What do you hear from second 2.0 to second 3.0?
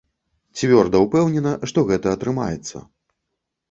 атрымаецца.